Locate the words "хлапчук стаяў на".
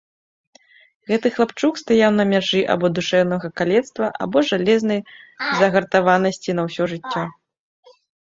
1.35-2.25